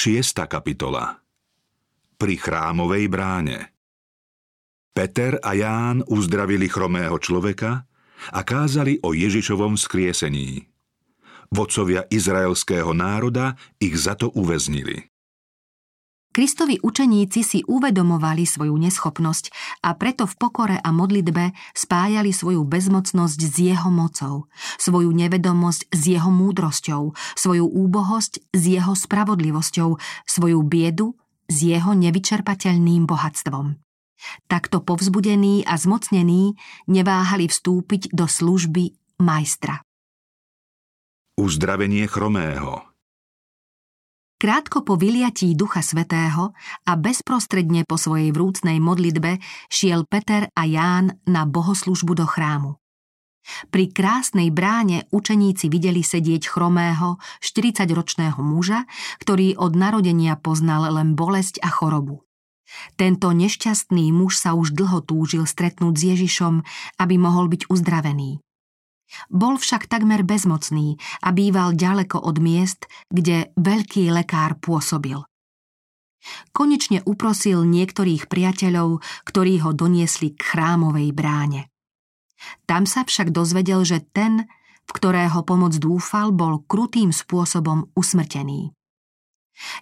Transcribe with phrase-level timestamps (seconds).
[0.00, 1.20] Šiesta kapitola
[2.16, 3.68] Pri chrámovej bráne
[4.96, 7.84] Peter a Ján uzdravili chromého človeka
[8.32, 10.72] a kázali o Ježišovom skriesení.
[11.52, 15.09] Vodcovia izraelského národa ich za to uväznili.
[16.30, 19.44] Kristovi učeníci si uvedomovali svoju neschopnosť
[19.82, 24.46] a preto v pokore a modlitbe spájali svoju bezmocnosť s jeho mocou,
[24.78, 31.18] svoju nevedomosť s jeho múdrosťou, svoju úbohosť s jeho spravodlivosťou, svoju biedu
[31.50, 33.74] s jeho nevyčerpateľným bohatstvom.
[34.46, 36.54] Takto povzbudení a zmocnení
[36.86, 39.82] neváhali vstúpiť do služby majstra.
[41.34, 42.86] Uzdravenie chromého–
[44.40, 46.56] Krátko po vyliatí Ducha Svetého
[46.88, 49.36] a bezprostredne po svojej vrúcnej modlitbe
[49.68, 52.80] šiel Peter a Ján na bohoslužbu do chrámu.
[53.68, 58.88] Pri krásnej bráne učeníci videli sedieť chromého, 40-ročného muža,
[59.20, 62.24] ktorý od narodenia poznal len bolesť a chorobu.
[62.96, 66.64] Tento nešťastný muž sa už dlho túžil stretnúť s Ježišom,
[66.96, 68.40] aby mohol byť uzdravený.
[69.30, 75.18] Bol však takmer bezmocný a býval ďaleko od miest, kde veľký lekár pôsobil.
[76.52, 81.72] Konečne uprosil niektorých priateľov, ktorí ho doniesli k chrámovej bráne.
[82.68, 84.48] Tam sa však dozvedel, že ten,
[84.84, 88.72] v ktorého pomoc dúfal, bol krutým spôsobom usmrtený.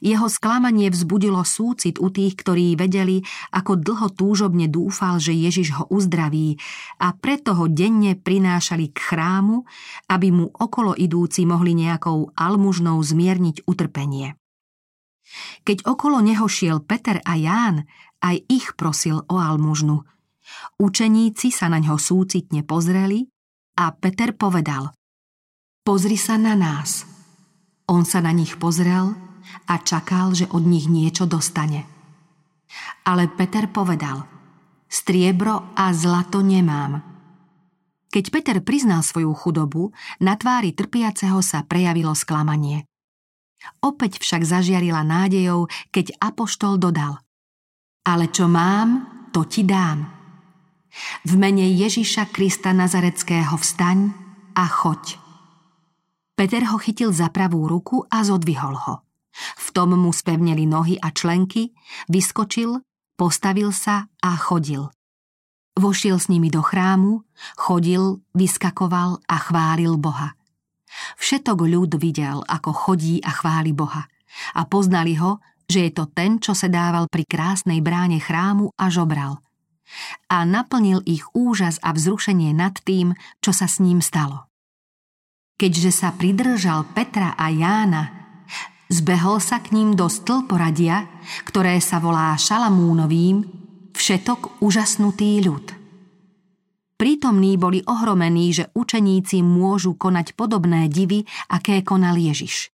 [0.02, 3.22] Jeho sklamanie vzbudilo súcit u tých, ktorí vedeli,
[3.54, 6.58] ako dlho túžobne dúfal, že Ježiš ho uzdraví
[7.02, 9.62] a preto ho denne prinášali k chrámu,
[10.10, 14.34] aby mu okolo idúci mohli nejakou almužnou zmierniť utrpenie.
[15.62, 17.84] Keď okolo neho šiel Peter a Ján,
[18.24, 20.02] aj ich prosil o almužnu.
[20.80, 23.28] Učeníci sa na ňo súcitne pozreli
[23.76, 24.90] a Peter povedal
[25.84, 27.04] Pozri sa na nás.
[27.88, 29.27] On sa na nich pozrel
[29.69, 31.84] a čakal, že od nich niečo dostane.
[33.05, 34.25] Ale Peter povedal,
[34.88, 37.05] striebro a zlato nemám.
[38.09, 39.92] Keď Peter priznal svoju chudobu,
[40.25, 42.88] na tvári trpiaceho sa prejavilo sklamanie.
[43.84, 47.21] Opäť však zažiarila nádejou, keď Apoštol dodal
[48.09, 49.04] Ale čo mám,
[49.34, 50.09] to ti dám.
[51.28, 54.09] V mene Ježiša Krista Nazareckého vstaň
[54.56, 55.21] a choď.
[56.32, 59.07] Peter ho chytil za pravú ruku a zodvihol ho.
[59.38, 61.71] V tom mu spevneli nohy a členky,
[62.10, 62.82] vyskočil,
[63.15, 64.91] postavil sa a chodil.
[65.78, 67.22] Vošiel s nimi do chrámu,
[67.54, 70.34] chodil, vyskakoval a chválil Boha.
[71.22, 74.10] Všetok ľud videl, ako chodí a chváli Boha.
[74.59, 75.38] A poznali ho,
[75.71, 79.38] že je to ten, čo sedával pri krásnej bráne chrámu a žobral.
[80.27, 84.48] A naplnil ich úžas a vzrušenie nad tým, čo sa s ním stalo.
[85.59, 88.17] Keďže sa pridržal Petra a Jána,
[88.88, 91.04] Zbehol sa k ním do stĺporadia,
[91.44, 93.44] ktoré sa volá Šalamúnovým,
[93.93, 95.76] všetok úžasnutý ľud.
[96.97, 102.72] Prítomní boli ohromení, že učeníci môžu konať podobné divy, aké konal Ježiš.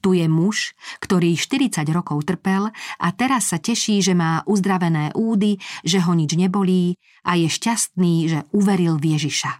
[0.00, 0.72] Tu je muž,
[1.02, 6.32] ktorý 40 rokov trpel a teraz sa teší, že má uzdravené údy, že ho nič
[6.38, 9.52] nebolí a je šťastný, že uveril v Ježiša.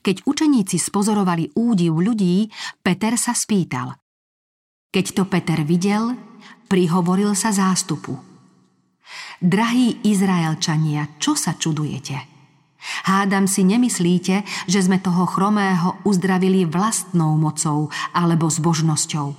[0.00, 2.48] Keď učeníci spozorovali údiv ľudí,
[2.80, 3.92] Peter sa spýtal–
[4.88, 6.16] keď to Peter videl,
[6.68, 8.16] prihovoril sa zástupu.
[9.38, 12.16] Drahí Izraelčania, čo sa čudujete?
[13.06, 19.34] Hádam si nemyslíte, že sme toho chromého uzdravili vlastnou mocou alebo zbožnosťou.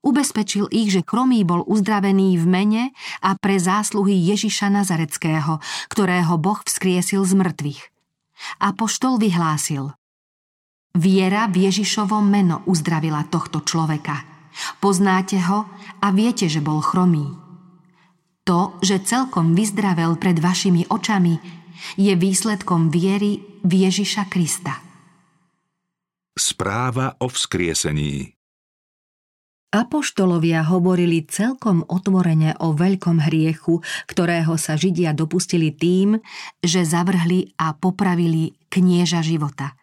[0.00, 2.82] Ubezpečil ich, že chromý bol uzdravený v mene
[3.20, 5.60] a pre zásluhy Ježiša Nazareckého,
[5.92, 7.82] ktorého Boh vzkriesil z mŕtvych.
[8.64, 9.92] A poštol vyhlásil–
[10.90, 14.26] Viera v Ježišovo meno uzdravila tohto človeka.
[14.82, 15.70] Poznáte ho
[16.02, 17.30] a viete, že bol chromý.
[18.42, 21.38] To, že celkom vyzdravel pred vašimi očami,
[21.94, 24.82] je výsledkom viery v Ježiša Krista.
[26.34, 28.34] Správa o vzkriesení
[29.70, 33.78] Apoštolovia hovorili celkom otvorene o veľkom hriechu,
[34.10, 36.18] ktorého sa Židia dopustili tým,
[36.58, 39.70] že zavrhli a popravili knieža života–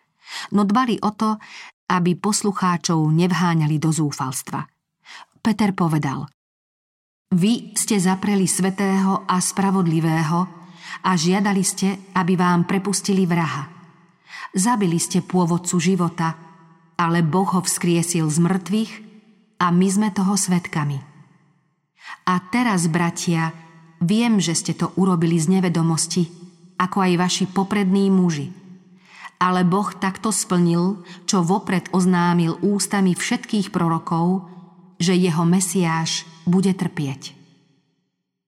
[0.52, 1.40] no dbali o to,
[1.88, 4.68] aby poslucháčov nevháňali do zúfalstva.
[5.40, 6.28] Peter povedal
[7.32, 10.40] Vy ste zapreli svetého a spravodlivého
[11.04, 13.68] a žiadali ste, aby vám prepustili vraha.
[14.56, 16.36] Zabili ste pôvodcu života,
[16.96, 18.92] ale Boh ho vzkriesil z mŕtvych
[19.60, 21.00] a my sme toho svetkami.
[22.28, 23.52] A teraz, bratia,
[24.00, 26.32] viem, že ste to urobili z nevedomosti,
[26.80, 28.52] ako aj vaši poprední muži–
[29.38, 34.50] ale Boh takto splnil, čo vopred oznámil ústami všetkých prorokov,
[34.98, 37.38] že jeho Mesiáš bude trpieť.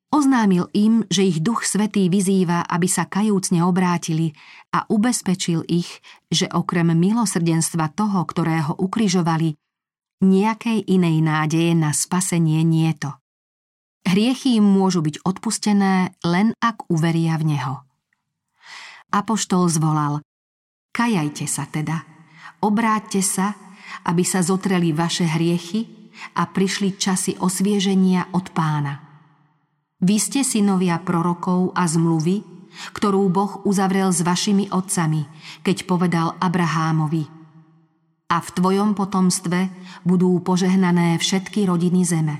[0.09, 4.33] Oznámil im, že ich Duch Svetý vyzýva, aby sa kajúcne obrátili
[4.73, 6.01] a ubezpečil ich,
[6.33, 9.53] že okrem milosrdenstva toho, ktorého ukrižovali,
[10.25, 13.13] nejakej inej nádeje na spasenie nie to.
[14.09, 17.75] Hriechy im môžu byť odpustené len ak uveria v Neho.
[19.13, 20.25] Apoštol zvolal,
[20.91, 22.03] kajajte sa teda,
[22.61, 23.55] obráťte sa,
[24.07, 29.09] aby sa zotreli vaše hriechy a prišli časy osvieženia od pána.
[29.99, 32.59] Vy ste synovia prorokov a zmluvy,
[32.95, 35.27] ktorú Boh uzavrel s vašimi otcami,
[35.65, 37.27] keď povedal Abrahámovi
[38.31, 39.67] A v tvojom potomstve
[40.07, 42.35] budú požehnané všetky rodiny zeme.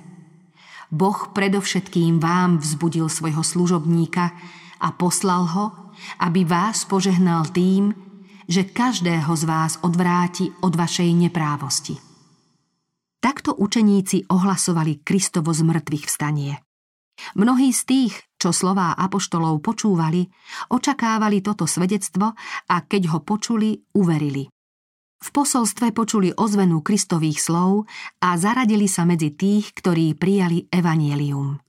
[0.90, 4.32] Boh predovšetkým vám vzbudil svojho služobníka
[4.80, 5.66] a poslal ho,
[6.24, 7.92] aby vás požehnal tým,
[8.50, 11.94] že každého z vás odvráti od vašej neprávosti.
[13.22, 16.58] Takto učeníci ohlasovali Kristovo z mŕtvych vstanie.
[17.38, 20.26] Mnohí z tých, čo slová apoštolov počúvali,
[20.72, 22.34] očakávali toto svedectvo
[22.72, 24.48] a keď ho počuli, uverili.
[25.20, 27.92] V posolstve počuli ozvenu Kristových slov
[28.24, 31.60] a zaradili sa medzi tých, ktorí prijali evanielium.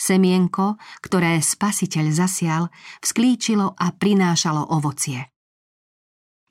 [0.00, 2.72] Semienko, ktoré spasiteľ zasial,
[3.04, 5.28] vzklíčilo a prinášalo ovocie.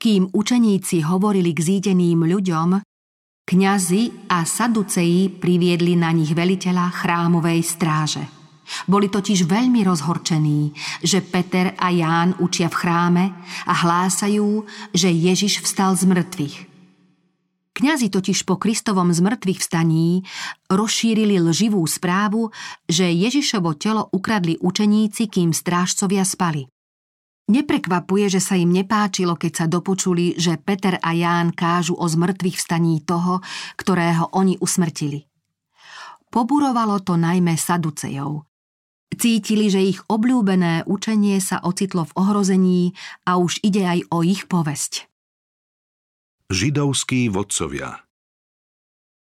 [0.02, 2.82] Kým učeníci hovorili k zídeným ľuďom,
[3.42, 8.24] Kňazi a saduceji priviedli na nich veliteľa chrámovej stráže.
[8.90, 10.74] Boli totiž veľmi rozhorčení,
[11.06, 13.24] že Peter a Ján učia v chráme
[13.66, 16.56] a hlásajú, že Ježiš vstal z mŕtvych.
[17.78, 20.26] Kňazi totiž po Kristovom zmrtvých vstaní
[20.66, 22.50] rozšírili lživú správu,
[22.90, 26.66] že Ježišovo telo ukradli učeníci, kým strážcovia spali.
[27.50, 32.54] Neprekvapuje, že sa im nepáčilo, keď sa dopočuli, že Peter a Ján kážu o zmrtvých
[32.54, 33.42] vstaní toho,
[33.74, 35.26] ktorého oni usmrtili.
[36.30, 38.46] Poburovalo to najmä Saducejov.
[39.12, 42.82] Cítili, že ich obľúbené učenie sa ocitlo v ohrození
[43.28, 45.10] a už ide aj o ich povesť.
[46.48, 48.06] Židovskí vodcovia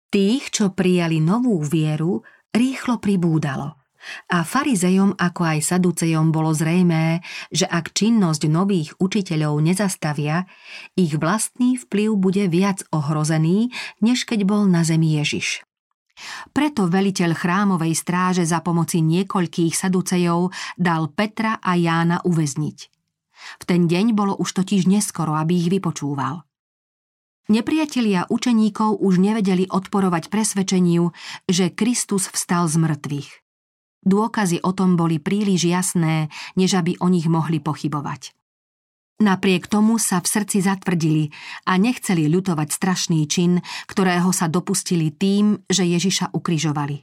[0.09, 2.23] Tých, čo prijali novú vieru,
[2.55, 3.77] rýchlo pribúdalo–
[4.31, 10.47] a farizejom ako aj saducejom bolo zrejmé, že ak činnosť nových učiteľov nezastavia,
[10.95, 13.71] ich vlastný vplyv bude viac ohrozený,
[14.03, 15.67] než keď bol na zemi Ježiš.
[16.57, 20.49] Preto veliteľ chrámovej stráže za pomoci niekoľkých saducejov
[20.81, 22.79] dal Petra a Jána uväzniť.
[23.61, 26.43] V ten deň bolo už totiž neskoro, aby ich vypočúval.
[27.47, 31.15] Nepriatelia učeníkov už nevedeli odporovať presvedčeniu,
[31.47, 33.46] že Kristus vstal z mŕtvych.
[34.07, 38.33] Dôkazy o tom boli príliš jasné, než aby o nich mohli pochybovať.
[39.17, 41.33] Napriek tomu sa v srdci zatvrdili
[41.65, 47.03] a nechceli ľutovať strašný čin, ktorého sa dopustili tým, že Ježiša ukrižovali.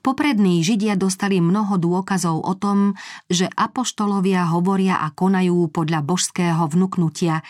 [0.00, 2.96] Poprední Židia dostali mnoho dôkazov o tom,
[3.28, 7.44] že apoštolovia hovoria a konajú podľa božského vnuknutia,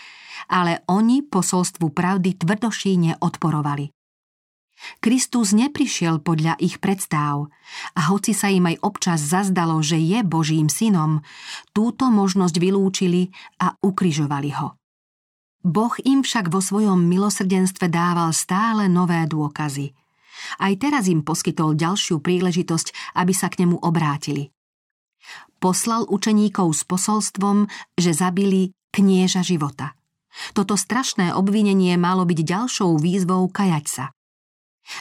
[0.50, 3.93] ale oni posolstvu pravdy tvrdošíne odporovali.
[5.00, 7.48] Kristus neprišiel podľa ich predstáv
[7.96, 11.24] a hoci sa im aj občas zazdalo, že je Božím synom,
[11.72, 14.76] túto možnosť vylúčili a ukrižovali ho.
[15.64, 19.96] Boh im však vo svojom milosrdenstve dával stále nové dôkazy.
[20.60, 24.52] Aj teraz im poskytol ďalšiu príležitosť, aby sa k nemu obrátili.
[25.56, 27.64] Poslal učeníkov s posolstvom,
[27.96, 29.96] že zabili knieža života.
[30.52, 34.04] Toto strašné obvinenie malo byť ďalšou výzvou kajať sa.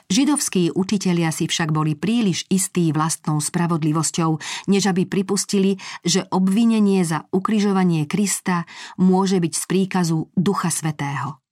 [0.07, 4.39] Židovskí učitelia si však boli príliš istí vlastnou spravodlivosťou,
[4.71, 5.75] než aby pripustili,
[6.07, 8.63] že obvinenie za ukrižovanie Krista
[8.95, 11.43] môže byť z príkazu Ducha Svetého.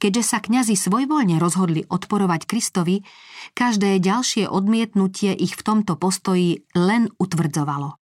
[0.00, 3.04] Keďže sa kňazi svojvoľne rozhodli odporovať Kristovi,
[3.52, 8.00] každé ďalšie odmietnutie ich v tomto postoji len utvrdzovalo.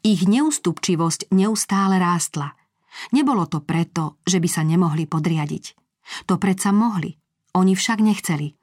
[0.00, 2.56] Ich neústupčivosť neustále rástla.
[3.12, 5.64] Nebolo to preto, že by sa nemohli podriadiť.
[6.28, 7.12] To predsa mohli–
[7.52, 8.56] oni však nechceli.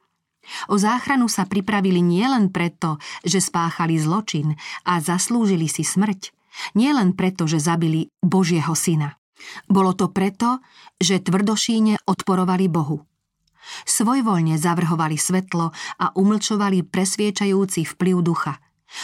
[0.72, 6.34] O záchranu sa pripravili nielen preto, že spáchali zločin a zaslúžili si smrť,
[6.74, 9.15] nielen preto, že zabili Božieho syna.
[9.69, 10.60] Bolo to preto,
[11.00, 13.05] že tvrdošíne odporovali Bohu.
[13.86, 15.69] Svojvoľne zavrhovali svetlo
[16.01, 18.58] a umlčovali presviečajúci vplyv ducha.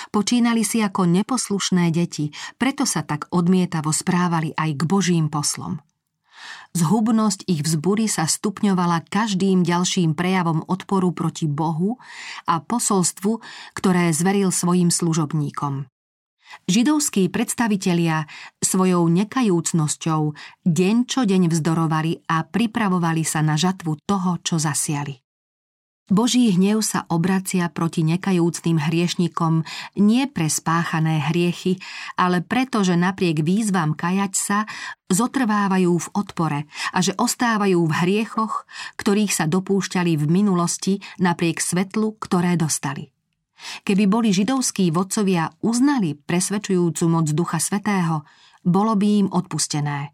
[0.09, 5.77] Počínali si ako neposlušné deti, preto sa tak odmietavo správali aj k Božím poslom.
[6.75, 11.95] Zhubnosť ich vzbury sa stupňovala každým ďalším prejavom odporu proti Bohu
[12.43, 13.39] a posolstvu,
[13.71, 15.87] ktoré zveril svojim služobníkom.
[16.67, 18.27] Židovskí predstavitelia
[18.59, 20.21] svojou nekajúcnosťou
[20.67, 25.24] deň čo deň vzdorovali a pripravovali sa na žatvu toho, čo zasiali.
[26.05, 29.65] Boží hnev sa obracia proti nekajúcným hriešnikom
[29.97, 31.81] nie pre spáchané hriechy,
[32.13, 34.69] ale preto, že napriek výzvam kajať sa,
[35.09, 36.59] zotrvávajú v odpore
[36.93, 38.69] a že ostávajú v hriechoch,
[39.01, 43.09] ktorých sa dopúšťali v minulosti napriek svetlu, ktoré dostali.
[43.81, 48.29] Keby boli židovskí vodcovia uznali presvedčujúcu moc Ducha Svetého,
[48.61, 50.13] bolo by im odpustené.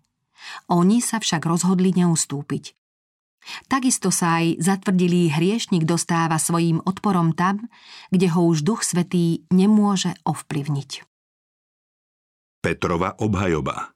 [0.72, 2.81] Oni sa však rozhodli neustúpiť.
[3.68, 7.68] Takisto sa aj zatvrdilý hriešnik dostáva svojím odporom tam,
[8.14, 11.06] kde ho už Duch Svetý nemôže ovplyvniť.
[12.62, 13.90] Petrova obhajoba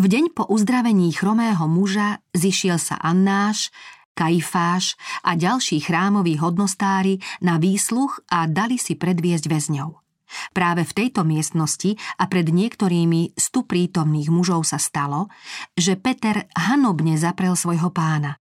[0.00, 3.68] V deň po uzdravení chromého muža zišiel sa Annáš,
[4.16, 10.09] Kajfáš a ďalší chrámoví hodnostári na výsluch a dali si predviesť väzňov.
[10.54, 15.28] Práve v tejto miestnosti a pred niektorými z prítomných mužov sa stalo,
[15.74, 18.38] že Peter hanobne zaprel svojho pána.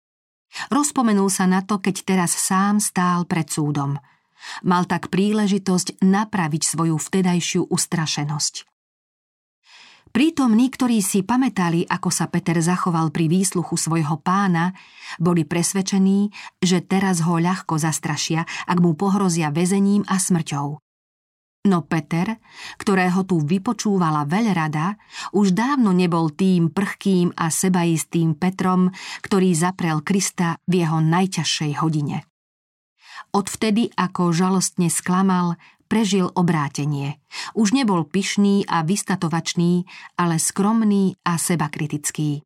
[0.71, 3.99] Rozpomenul sa na to, keď teraz sám stál pred súdom.
[4.63, 8.69] Mal tak príležitosť napraviť svoju vtedajšiu ustrašenosť.
[10.15, 14.71] Prítomní, ktorí si pamätali, ako sa Peter zachoval pri výsluchu svojho pána,
[15.19, 16.31] boli presvedčení,
[16.63, 20.84] že teraz ho ľahko zastrašia, ak mu pohrozia väzením a smrťou.
[21.65, 22.37] No Peter,
[22.77, 25.01] ktorého tu vypočúvala veľrada,
[25.33, 28.93] už dávno nebol tým prchkým a sebaistým Petrom,
[29.25, 32.29] ktorý zaprel Krista v jeho najťažšej hodine.
[33.33, 35.57] Odvtedy, ako žalostne sklamal,
[35.89, 37.17] prežil obrátenie.
[37.57, 39.89] Už nebol pyšný a vystatovačný,
[40.21, 42.45] ale skromný a sebakritický.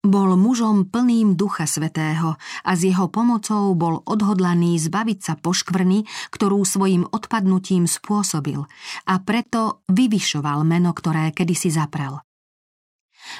[0.00, 6.64] Bol mužom plným Ducha Svetého a s jeho pomocou bol odhodlaný zbaviť sa poškvrny, ktorú
[6.64, 8.64] svojim odpadnutím spôsobil
[9.04, 12.16] a preto vyvyšoval meno, ktoré kedysi zaprel.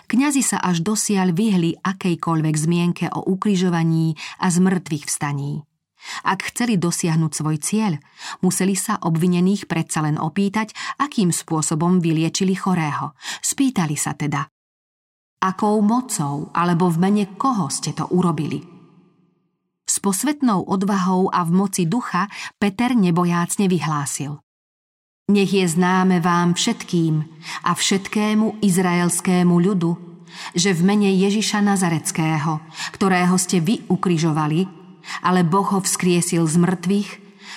[0.05, 5.65] Kňazi sa až dosiaľ vyhli akejkoľvek zmienke o ukrižovaní a zmrtvých vstaní.
[6.29, 7.97] Ak chceli dosiahnuť svoj cieľ,
[8.45, 13.17] museli sa obvinených predsa len opýtať, akým spôsobom vyliečili chorého.
[13.41, 14.45] Spýtali sa teda,
[15.41, 18.61] Akou mocou alebo v mene koho ste to urobili?
[19.89, 22.29] S posvetnou odvahou a v moci ducha
[22.61, 24.37] Peter nebojácne vyhlásil.
[25.33, 27.25] Nech je známe vám všetkým
[27.65, 29.97] a všetkému izraelskému ľudu,
[30.53, 32.61] že v mene Ježiša Nazareckého,
[32.93, 34.69] ktorého ste vy ukrižovali,
[35.25, 37.11] ale Boh ho vzkriesil z mŕtvych,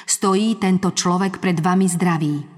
[0.08, 2.53] stojí tento človek pred vami zdravý.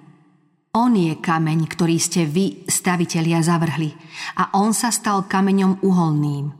[0.75, 3.95] On je kameň, ktorý ste vy, stavitelia, zavrhli
[4.35, 6.51] a on sa stal kameňom uholným.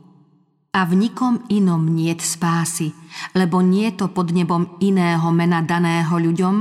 [0.72, 2.96] A v nikom inom niet spásy,
[3.36, 6.56] lebo nie to pod nebom iného mena daného ľuďom,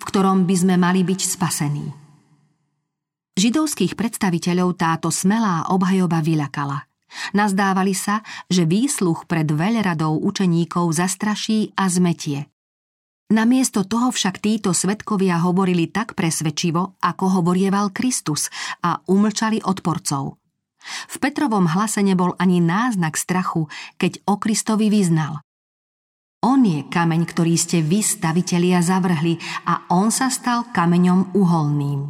[0.00, 1.88] v ktorom by sme mali byť spasení.
[3.40, 6.88] Židovských predstaviteľov táto smelá obhajoba vyľakala.
[7.32, 8.20] Nazdávali sa,
[8.52, 12.52] že výsluch pred veľradou učeníkov zastraší a zmetie.
[13.28, 18.48] Namiesto toho však títo svetkovia hovorili tak presvedčivo, ako hovorieval Kristus
[18.80, 20.40] a umlčali odporcov.
[21.12, 23.68] V Petrovom hlase nebol ani náznak strachu,
[24.00, 25.44] keď o Kristovi vyznal.
[26.40, 29.36] On je kameň, ktorý ste vy, stavitelia, zavrhli
[29.68, 32.08] a on sa stal kameňom uholným.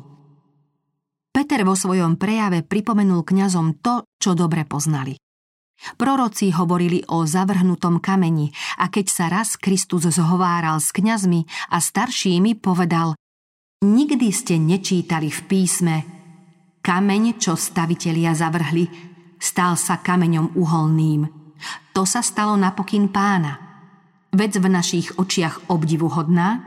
[1.35, 5.19] Peter vo svojom prejave pripomenul kňazom to, čo dobre poznali.
[5.79, 8.51] Proroci hovorili o zavrhnutom kameni
[8.83, 13.15] a keď sa raz Kristus zhováral s kňazmi a staršími, povedal
[13.79, 15.97] Nikdy ste nečítali v písme
[16.83, 18.91] Kameň, čo stavitelia zavrhli,
[19.39, 21.23] stal sa kameňom uholným.
[21.95, 23.55] To sa stalo napokyn pána.
[24.35, 26.59] Vec v našich očiach obdivuhodná?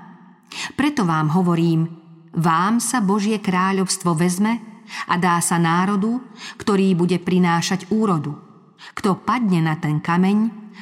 [0.79, 1.87] Preto vám hovorím,
[2.31, 4.59] vám sa Božie kráľovstvo vezme
[5.07, 6.19] a dá sa národu,
[6.55, 8.35] ktorý bude prinášať úrodu–
[8.97, 10.37] kto padne na ten kameň,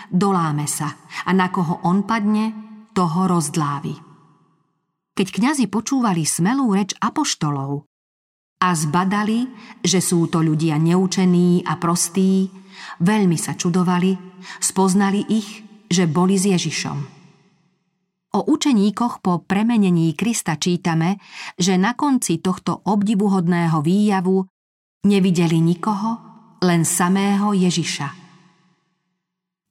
[0.10, 0.96] doláme sa
[1.27, 2.53] a na koho on padne,
[2.94, 3.96] toho rozdlávi.
[5.15, 7.84] Keď kňazi počúvali smelú reč apoštolov
[8.60, 9.48] a zbadali,
[9.84, 12.48] že sú to ľudia neučení a prostí,
[13.03, 14.15] veľmi sa čudovali,
[14.60, 16.98] spoznali ich, že boli s Ježišom.
[18.29, 21.18] O učeníkoch po premenení Krista čítame,
[21.58, 24.46] že na konci tohto obdivuhodného výjavu
[25.10, 26.28] nevideli nikoho,
[26.60, 28.12] len samého Ježiša.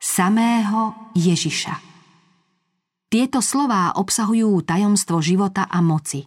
[0.00, 1.74] Samého Ježiša.
[3.08, 6.24] Tieto slová obsahujú tajomstvo života a moci.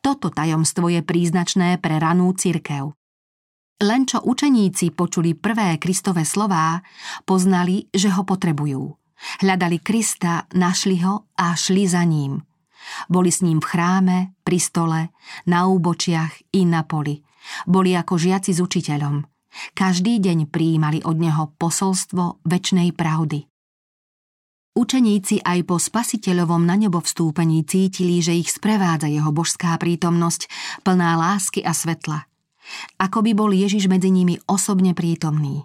[0.00, 2.96] Toto tajomstvo je príznačné pre ranú cirkev.
[3.82, 6.80] Len čo učeníci počuli prvé Kristové slová,
[7.26, 8.94] poznali, že ho potrebujú.
[9.42, 12.38] Hľadali Krista, našli ho a šli za ním.
[13.08, 15.00] Boli s ním v chráme, pri stole,
[15.48, 17.24] na úbočiach i na poli.
[17.64, 19.33] Boli ako žiaci s učiteľom.
[19.74, 23.46] Každý deň prijímali od neho posolstvo väčšnej pravdy.
[24.74, 30.50] Učeníci aj po spasiteľovom na nebo vstúpení cítili, že ich sprevádza jeho božská prítomnosť,
[30.82, 32.26] plná lásky a svetla.
[32.98, 35.62] Ako by bol Ježiš medzi nimi osobne prítomný.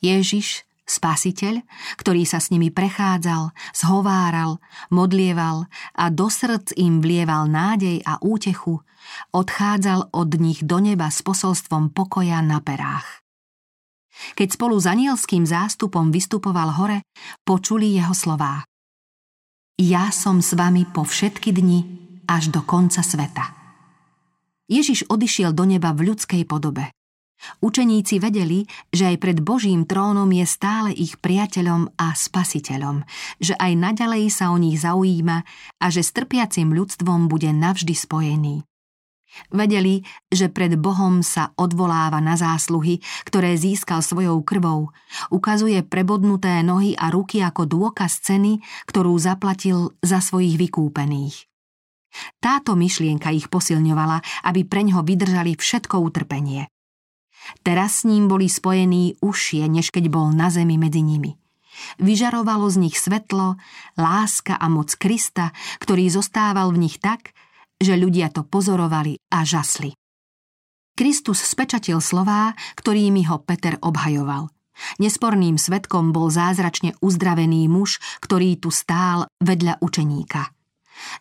[0.00, 1.60] Ježiš, spasiteľ,
[2.00, 4.56] ktorý sa s nimi prechádzal, zhováral,
[4.88, 8.80] modlieval a do srdc im vlieval nádej a útechu,
[9.36, 13.25] odchádzal od nich do neba s posolstvom pokoja na perách.
[14.34, 17.04] Keď spolu s anielským zástupom vystupoval hore,
[17.44, 18.64] počuli jeho slová.
[19.76, 21.80] Ja som s vami po všetky dni
[22.24, 23.52] až do konca sveta.
[24.66, 26.90] Ježiš odišiel do neba v ľudskej podobe.
[27.60, 33.04] Učeníci vedeli, že aj pred Božím trónom je stále ich priateľom a spasiteľom,
[33.38, 35.38] že aj naďalej sa o nich zaujíma
[35.78, 38.64] a že s trpiacim ľudstvom bude navždy spojený.
[39.52, 44.90] Vedeli, že pred Bohom sa odvoláva na zásluhy, ktoré získal svojou krvou,
[45.28, 51.46] ukazuje prebodnuté nohy a ruky ako dôkaz ceny, ktorú zaplatil za svojich vykúpených.
[52.40, 56.72] Táto myšlienka ich posilňovala, aby preňho vydržali všetko utrpenie.
[57.62, 61.36] Teraz s ním boli spojení užšie, než keď bol na zemi medzi nimi.
[62.00, 63.60] Vyžarovalo z nich svetlo,
[64.00, 67.35] láska a moc Krista, ktorý zostával v nich tak,
[67.76, 69.92] že ľudia to pozorovali a žasli.
[70.96, 74.48] Kristus spečatil slová, ktorými ho Peter obhajoval.
[74.96, 80.52] Nesporným svetkom bol zázračne uzdravený muž, ktorý tu stál vedľa učeníka.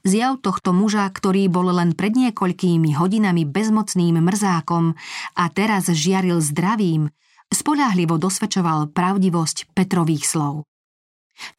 [0.07, 4.95] Zjav tohto muža, ktorý bol len pred niekoľkými hodinami bezmocným mrzákom
[5.35, 7.11] a teraz žiaril zdravím,
[7.51, 10.63] spoľahlivo dosvedčoval pravdivosť Petrových slov.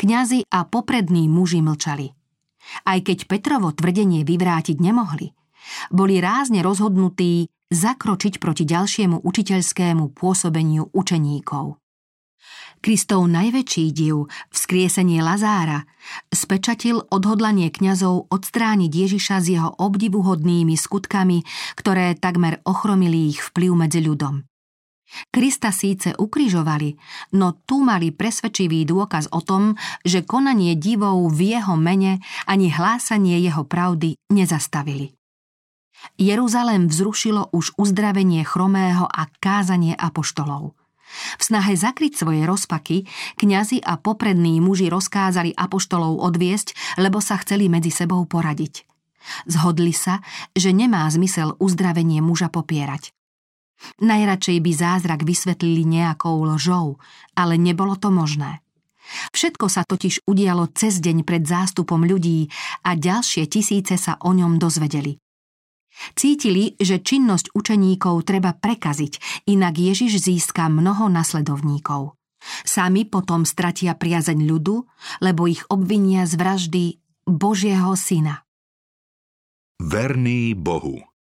[0.01, 2.16] Kňazi a poprední muži mlčali.
[2.85, 5.33] Aj keď Petrovo tvrdenie vyvrátiť nemohli,
[5.91, 11.83] boli rázne rozhodnutí zakročiť proti ďalšiemu učiteľskému pôsobeniu učeníkov.
[12.79, 15.89] Kristov najväčší div, vzkriesenie Lazára,
[16.31, 21.43] spečatil odhodlanie kňazov odstrániť Ježiša s jeho obdivuhodnými skutkami,
[21.75, 24.47] ktoré takmer ochromili ich vplyv medzi ľudom.
[25.31, 26.99] Krista síce ukrižovali,
[27.39, 33.39] no tu mali presvedčivý dôkaz o tom, že konanie divov v jeho mene ani hlásanie
[33.39, 35.15] jeho pravdy nezastavili.
[36.21, 40.77] Jeruzalém vzrušilo už uzdravenie chromého a kázanie apoštolov.
[41.39, 43.07] V snahe zakryť svoje rozpaky,
[43.39, 48.85] kňazi a poprední muži rozkázali apoštolov odviesť, lebo sa chceli medzi sebou poradiť.
[49.47, 50.23] Zhodli sa,
[50.55, 53.16] že nemá zmysel uzdravenie muža popierať.
[54.01, 56.97] Najradšej by zázrak vysvetlili nejakou lžou,
[57.37, 58.61] ale nebolo to možné.
[59.31, 62.51] Všetko sa totiž udialo cez deň pred zástupom ľudí
[62.83, 65.17] a ďalšie tisíce sa o ňom dozvedeli.
[66.13, 72.13] Cítili, že činnosť učeníkov treba prekaziť, inak Ježiš získa mnoho nasledovníkov.
[72.69, 74.85] Sami potom stratia priazeň ľudu,
[75.25, 76.85] lebo ich obvinia z vraždy
[77.25, 78.45] Božieho syna.
[79.81, 81.16] Verný Bohu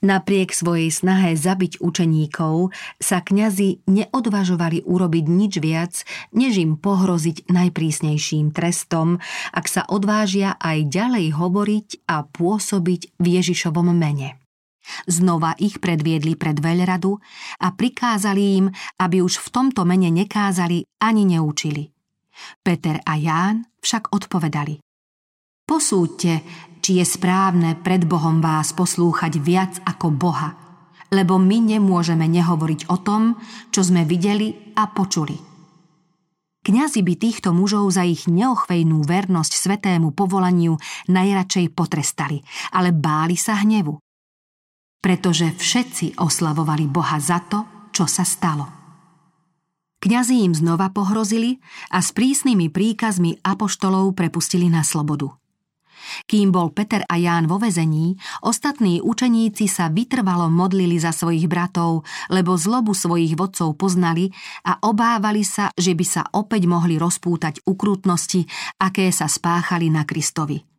[0.00, 5.92] Napriek svojej snahe zabiť učeníkov sa kňazi neodvažovali urobiť nič viac,
[6.32, 9.20] než im pohroziť najprísnejším trestom,
[9.52, 14.40] ak sa odvážia aj ďalej hovoriť a pôsobiť v Ježišovom mene.
[15.04, 17.20] Znova ich predviedli pred veľradu
[17.60, 21.92] a prikázali im, aby už v tomto mene nekázali ani neučili.
[22.64, 24.80] Peter a Ján však odpovedali.
[25.68, 26.42] Posúďte,
[26.80, 30.56] či je správne pred Bohom vás poslúchať viac ako Boha,
[31.12, 33.36] lebo my nemôžeme nehovoriť o tom,
[33.70, 35.50] čo sme videli a počuli.
[36.60, 40.76] Kňazi by týchto mužov za ich neochvejnú vernosť svetému povolaniu
[41.08, 42.44] najradšej potrestali,
[42.76, 43.96] ale báli sa hnevu.
[45.00, 48.68] Pretože všetci oslavovali Boha za to, čo sa stalo.
[50.00, 51.60] Kňazi im znova pohrozili
[51.92, 55.32] a s prísnymi príkazmi apoštolov prepustili na slobodu.
[56.26, 62.06] Kým bol Peter a Ján vo vezení, ostatní učeníci sa vytrvalo modlili za svojich bratov,
[62.32, 64.30] lebo zlobu svojich vodcov poznali
[64.66, 68.46] a obávali sa, že by sa opäť mohli rozpútať ukrutnosti,
[68.80, 70.70] aké sa spáchali na Kristovi.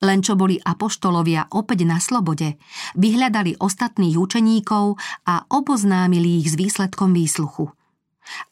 [0.00, 2.56] Len čo boli apoštolovia opäť na slobode,
[2.96, 4.96] vyhľadali ostatných učeníkov
[5.28, 7.68] a oboznámili ich s výsledkom výsluchu.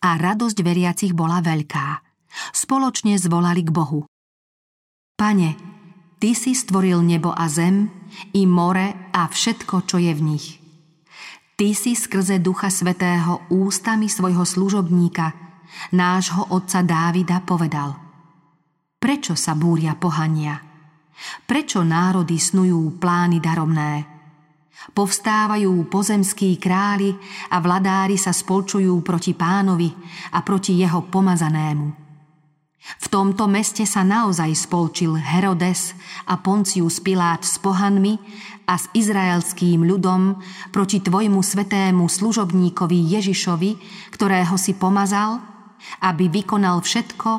[0.05, 2.05] A radosť veriacich bola veľká.
[2.55, 4.07] Spoločne zvolali k Bohu.
[5.15, 5.74] Pane,
[6.19, 7.91] Ty si stvoril nebo a zem,
[8.33, 10.47] i more a všetko, čo je v nich.
[11.55, 15.31] Ty si skrze Ducha Svetého ústami svojho služobníka,
[15.95, 17.95] nášho otca Dávida, povedal
[18.99, 20.59] Prečo sa búria pohania?
[21.47, 23.93] Prečo národy snujú plány daromné?
[24.93, 27.15] Povstávajú pozemskí králi
[27.55, 29.89] a vladári sa spolčujú proti pánovi
[30.35, 32.04] a proti jeho pomazanému.
[32.85, 35.97] V tomto meste sa naozaj spolčil Herodes
[36.29, 38.21] a Poncius Pilát s pohanmi
[38.69, 40.37] a s izraelským ľudom
[40.69, 43.71] proti tvojmu svetému služobníkovi Ježišovi,
[44.13, 45.41] ktorého si pomazal,
[46.05, 47.31] aby vykonal všetko,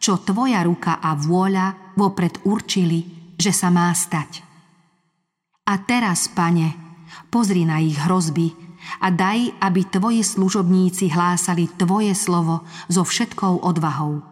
[0.00, 4.40] čo tvoja ruka a vôľa vopred určili, že sa má stať.
[5.68, 6.72] A teraz, pane,
[7.28, 8.56] pozri na ich hrozby
[9.04, 14.24] a daj, aby tvoji služobníci hlásali tvoje slovo so všetkou odvahou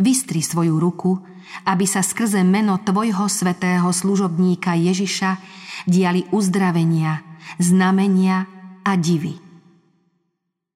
[0.00, 1.20] Vystri svoju ruku,
[1.68, 5.36] aby sa skrze meno Tvojho svetého služobníka Ježiša
[5.84, 7.20] diali uzdravenia,
[7.60, 8.46] znamenia
[8.82, 9.36] a divy.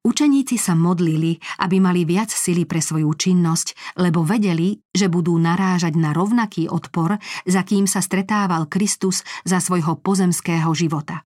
[0.07, 1.35] Učeníci sa modlili,
[1.67, 7.19] aby mali viac sily pre svoju činnosť, lebo vedeli, že budú narážať na rovnaký odpor,
[7.43, 11.27] za kým sa stretával Kristus za svojho pozemského života.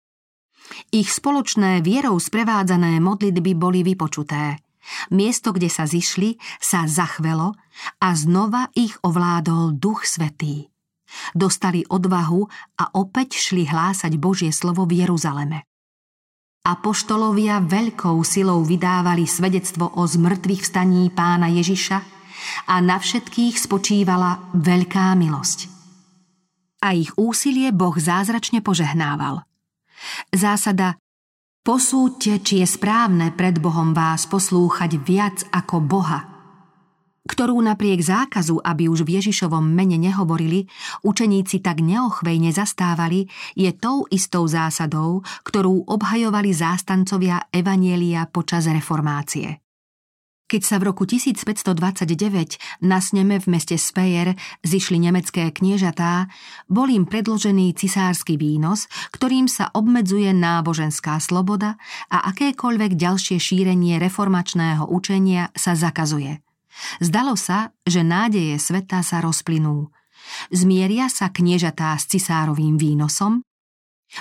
[0.91, 4.59] Ich spoločné vierou sprevádzané modlitby boli vypočuté–
[5.09, 7.57] Miesto, kde sa zišli, sa zachvelo
[8.01, 10.69] a znova ich ovládol Duch Svetý.
[11.31, 12.41] Dostali odvahu
[12.81, 15.63] a opäť šli hlásať Božie slovo v Jeruzaleme.
[16.65, 21.97] Apoštolovia veľkou silou vydávali svedectvo o zmrtvých vstaní pána Ježiša
[22.65, 25.69] a na všetkých spočívala veľká milosť.
[26.81, 29.45] A ich úsilie Boh zázračne požehnával.
[30.33, 30.97] Zásada
[31.65, 36.34] Posúďte, či je správne pred Bohom vás poslúchať viac ako Boha,
[37.25, 40.69] ktorú napriek zákazu, aby už v Ježišovom mene nehovorili,
[41.01, 43.25] učeníci tak neochvejne zastávali,
[43.57, 49.65] je tou istou zásadou, ktorú obhajovali zástancovia Evanielia počas reformácie.
[50.45, 56.29] Keď sa v roku 1529 na sneme v meste Speyer zišli nemecké kniežatá,
[56.69, 61.81] bol im predložený cisársky výnos, ktorým sa obmedzuje náboženská sloboda
[62.13, 66.45] a akékoľvek ďalšie šírenie reformačného učenia sa zakazuje.
[66.99, 69.91] Zdalo sa, že nádeje sveta sa rozplynú.
[70.49, 73.45] Zmieria sa kniežatá s cisárovým výnosom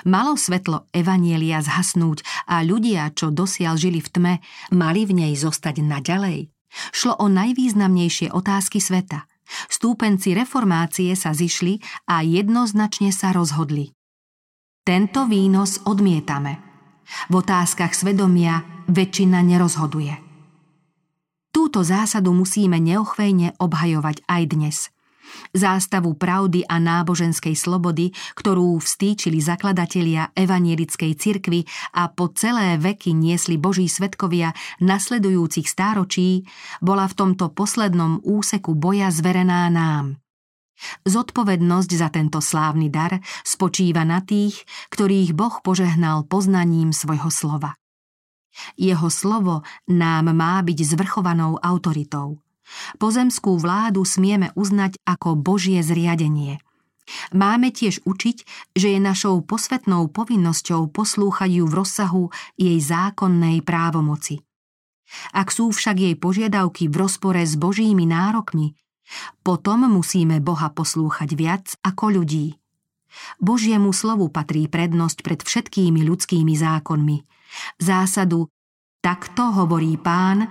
[0.03, 4.35] Malo svetlo Evanielia zhasnúť a ľudia, čo dosiaľ žili v tme,
[4.75, 6.51] mali v nej zostať naďalej.
[6.90, 9.31] Šlo o najvýznamnejšie otázky sveta.
[9.71, 11.79] Stúpenci reformácie sa zišli
[12.11, 13.95] a jednoznačne sa rozhodli.
[14.83, 16.59] Tento výnos odmietame.
[17.31, 20.34] V otázkach svedomia väčšina nerozhoduje.
[21.55, 24.79] Túto zásadu musíme neochvejne obhajovať aj dnes–
[25.55, 33.59] zástavu pravdy a náboženskej slobody, ktorú vstýčili zakladatelia evanielickej cirkvy a po celé veky niesli
[33.59, 36.47] Boží svetkovia nasledujúcich stáročí,
[36.83, 40.19] bola v tomto poslednom úseku boja zverená nám.
[41.07, 47.79] Zodpovednosť za tento slávny dar spočíva na tých, ktorých Boh požehnal poznaním svojho slova.
[48.79, 52.38] Jeho slovo nám má byť zvrchovanou autoritou.
[52.97, 56.59] Pozemskú vládu smieme uznať ako Božie zriadenie.
[57.37, 58.37] Máme tiež učiť,
[58.73, 62.25] že je našou posvetnou povinnosťou poslúchať ju v rozsahu
[62.57, 64.40] jej zákonnej právomoci.
[65.37, 68.73] Ak sú však jej požiadavky v rozpore s Božími nárokmi,
[69.45, 72.57] potom musíme Boha poslúchať viac ako ľudí.
[73.38, 77.34] Božiemu slovu patrí prednosť pred všetkými ľudskými zákonmi.
[77.79, 78.49] Zásadu
[79.05, 80.49] takto hovorí pán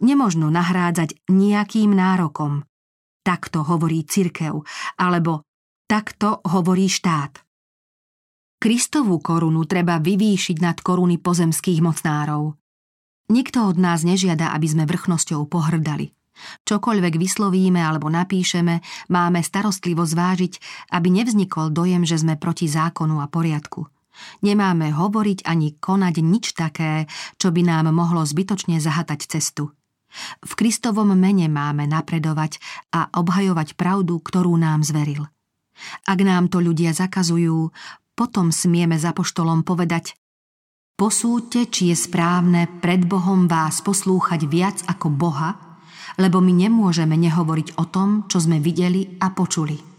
[0.00, 2.64] nemožno nahrádzať nejakým nárokom.
[3.24, 4.64] Takto hovorí cirkev,
[5.00, 5.48] alebo
[5.88, 7.40] takto hovorí štát.
[8.60, 12.56] Kristovú korunu treba vyvýšiť nad koruny pozemských mocnárov.
[13.32, 16.12] Nikto od nás nežiada, aby sme vrchnosťou pohrdali.
[16.68, 20.60] Čokoľvek vyslovíme alebo napíšeme, máme starostlivo zvážiť,
[20.92, 23.86] aby nevznikol dojem, že sme proti zákonu a poriadku.
[24.42, 29.74] Nemáme hovoriť ani konať nič také, čo by nám mohlo zbytočne zahatať cestu.
[30.46, 32.62] V Kristovom mene máme napredovať
[32.94, 35.26] a obhajovať pravdu, ktorú nám zveril.
[36.06, 37.74] Ak nám to ľudia zakazujú,
[38.14, 40.14] potom smieme za poštolom povedať
[40.94, 45.58] Posúďte, či je správne pred Bohom vás poslúchať viac ako Boha,
[46.22, 49.93] lebo my nemôžeme nehovoriť o tom, čo sme videli a počuli.